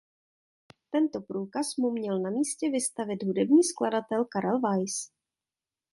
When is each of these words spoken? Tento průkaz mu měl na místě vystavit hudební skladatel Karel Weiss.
Tento 0.91 1.21
průkaz 1.21 1.75
mu 1.77 1.91
měl 1.91 2.19
na 2.19 2.29
místě 2.29 2.69
vystavit 2.71 3.23
hudební 3.23 3.63
skladatel 3.63 4.25
Karel 4.25 4.59
Weiss. 4.59 5.11